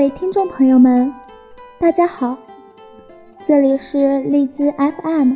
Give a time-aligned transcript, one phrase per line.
[0.00, 1.12] 各位听众朋友们，
[1.78, 2.34] 大家好，
[3.46, 5.34] 这里是荔枝 FM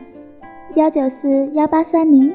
[0.75, 2.35] 幺九四幺八三零，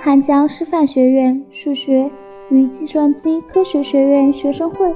[0.00, 2.08] 汉江师范学院数学
[2.48, 4.94] 与计算机科学学院学生会，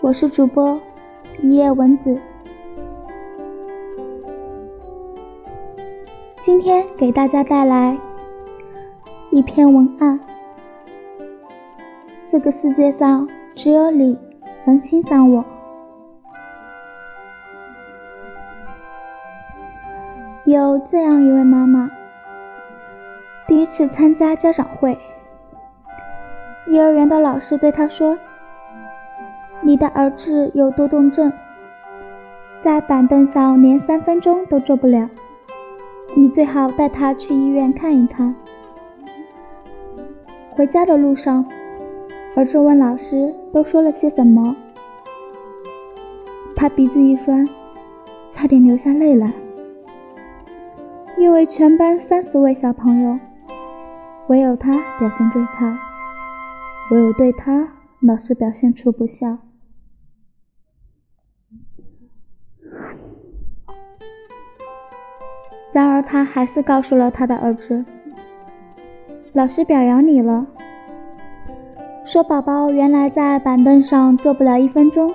[0.00, 0.80] 我是主播
[1.42, 2.18] 一叶文子，
[6.42, 7.94] 今天给大家带来
[9.30, 10.18] 一篇文案，
[12.32, 14.16] 这个世界上只有你。
[14.68, 15.42] 能欣赏我。
[20.44, 21.90] 有这样一位妈妈，
[23.46, 24.98] 第一次参加家长会，
[26.66, 28.18] 幼儿园的老师对她说
[29.64, 31.32] ：“你的儿子有多动症，
[32.62, 35.08] 在板凳上连三分钟都坐不了，
[36.14, 38.34] 你最好带他去医院看一看。”
[40.54, 41.42] 回家的路上。
[42.38, 44.54] 儿子问老师都说了些什么，
[46.54, 47.44] 他鼻子一酸，
[48.32, 49.32] 差点流下泪来。
[51.16, 53.18] 因为全班三十位小朋友，
[54.28, 55.76] 唯有他表现最差，
[56.92, 59.38] 唯有对他老师表现出不孝。
[65.72, 67.84] 然而他还是告诉了他的儿子，
[69.32, 70.46] 老师表扬你了。
[72.10, 75.14] 说宝宝原来在板凳上坐不了一分钟，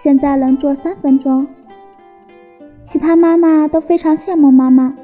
[0.00, 1.44] 现在能坐三分钟。
[2.92, 4.94] 其他妈妈都非常羡慕妈妈，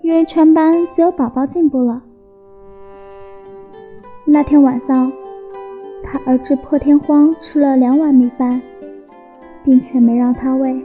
[0.00, 2.00] 因为全班只有宝宝进步了。
[4.24, 5.12] 那天晚上，
[6.04, 8.62] 他儿子破天荒吃了两碗米饭，
[9.64, 10.80] 并且没让他喂。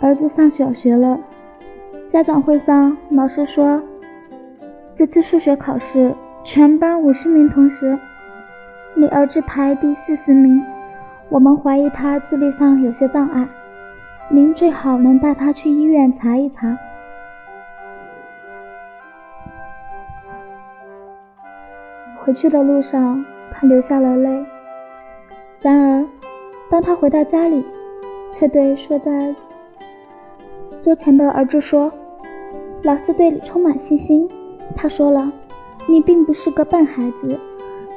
[0.00, 1.20] 儿子上小学了。
[2.12, 3.80] 家长会上，老师说，
[4.96, 6.12] 这次数学考试
[6.42, 7.96] 全班五十名同学，
[8.96, 10.60] 你儿子排第四十名，
[11.28, 13.46] 我们怀疑他智力上有些障碍，
[14.28, 16.76] 您最好能带他去医院查一查。
[22.24, 24.46] 回去的路上，他流下了泪。
[25.60, 26.04] 然而，
[26.68, 27.64] 当他回到家里，
[28.32, 29.32] 却对坐在
[30.82, 31.92] 桌前的儿子说。
[32.82, 34.26] 老师对你充满信心，
[34.74, 35.30] 他说了，
[35.86, 37.38] 你并不是个笨孩子，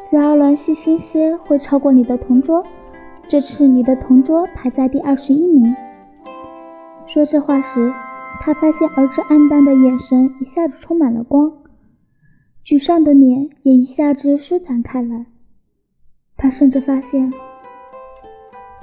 [0.10, 2.62] 只要能细心些，会超过你的同桌。
[3.30, 5.74] 这次你的同桌排在第二十一名。
[7.08, 7.94] 说这话时，
[8.42, 11.54] 他发现儿子暗淡的眼神一下子充满了光，
[12.66, 15.28] 沮丧的脸也一下子舒展开来。
[16.36, 17.32] 他甚至发现，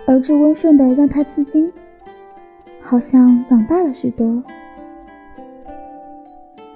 [0.07, 1.71] 儿子温顺的让他吃惊，
[2.81, 4.43] 好像长大了许多。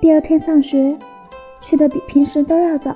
[0.05, 0.99] 第二天上学，
[1.63, 2.95] 去的比平时都要早。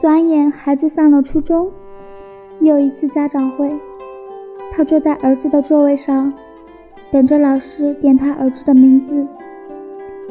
[0.00, 1.70] 转眼，孩子上了初中，
[2.58, 3.70] 又一次家长会，
[4.72, 6.34] 他坐在儿子的座位上，
[7.12, 9.24] 等着老师点他儿子的名字。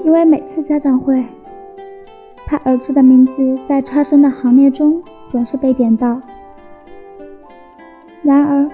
[0.04, 1.24] 因为每次家长会，
[2.46, 5.02] 他儿子的名字在差生的行列中
[5.32, 6.20] 总是被点到。
[8.22, 8.70] 然而。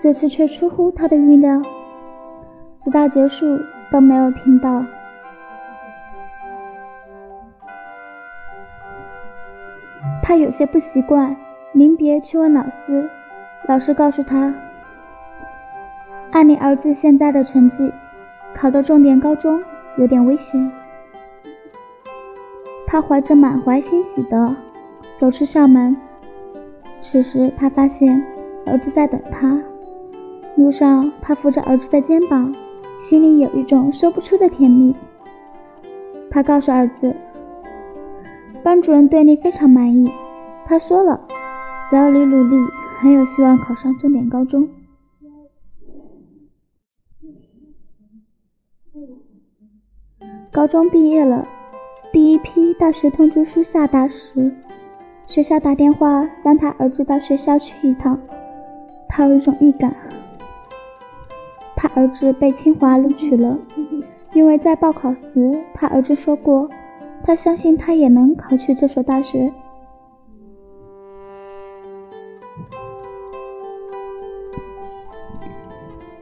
[0.00, 1.60] 这次却出乎他的预料，
[2.84, 3.46] 直到结束
[3.90, 4.84] 都没有听到。
[10.22, 11.34] 他有些不习惯，
[11.72, 13.08] 临别去问老师，
[13.68, 14.52] 老师告诉他，
[16.32, 17.92] 按你儿子现在的成绩，
[18.54, 19.62] 考到重点高中
[19.96, 20.72] 有点危险。
[22.86, 24.54] 他怀着满怀欣喜的
[25.18, 25.96] 走出校门，
[27.02, 28.22] 此时他发现
[28.66, 29.58] 儿子在等他。
[30.56, 32.54] 路上，他扶着儿子的肩膀，
[33.08, 34.94] 心里有一种说不出的甜蜜。
[36.30, 37.14] 他告诉儿子，
[38.62, 40.10] 班主任对你非常满意，
[40.64, 41.20] 他说了，
[41.90, 42.56] 只要你努力，
[42.98, 44.66] 很有希望考上重点高中。
[50.50, 51.46] 高中毕业了，
[52.10, 54.50] 第一批大学通知书下达时，
[55.26, 58.18] 学校打电话让他儿子到学校去一趟，
[59.06, 59.94] 他有一种预感。
[61.76, 63.56] 他儿子被清华录取了，
[64.32, 66.68] 因为在报考时，他儿子说过，
[67.22, 69.52] 他相信他也能考去这所大学。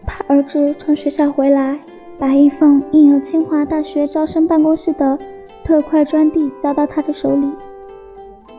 [0.05, 1.79] 他儿子从学校回来，
[2.19, 5.19] 把一封印有清华大学招生办公室的
[5.65, 7.49] 特快专递交到他的手里，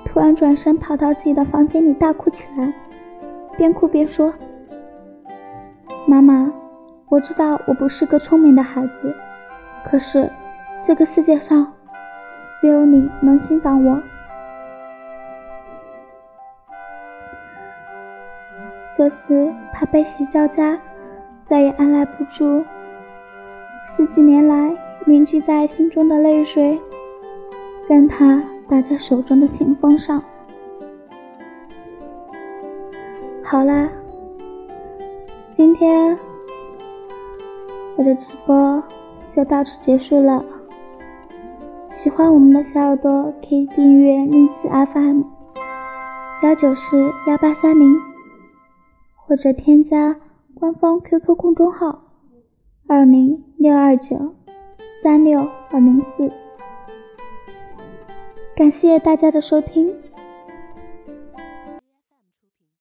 [0.06, 2.74] 突然转身跑到自己的房间里大哭起来，
[3.58, 4.34] 边哭边说
[6.08, 6.35] ：“妈妈。”
[7.08, 9.16] 我知道我不是个聪明的孩子，
[9.86, 10.30] 可是
[10.84, 11.72] 这个世界上
[12.60, 14.02] 只有你能欣赏我。
[18.98, 20.80] 这时，他悲喜交加，
[21.46, 22.64] 再也按捺不住，
[23.96, 24.76] 十几年来
[25.06, 26.80] 凝聚在心中的泪水，
[27.88, 30.24] 任他打在手中的信封上。
[33.44, 33.88] 好啦，
[35.56, 36.18] 今天
[37.98, 38.84] 我的直播
[39.36, 40.44] 就到此结束了。
[41.98, 45.22] 喜欢我们的小耳朵可以订阅荔枝 FM
[46.44, 48.16] 幺九四幺八三零。
[49.28, 50.16] 或者添加
[50.54, 52.00] 官方 QQ 公众号
[52.88, 54.36] 二零六二九
[55.02, 55.40] 三六
[55.72, 56.32] 二零四，
[58.56, 59.96] 感谢大家的收听。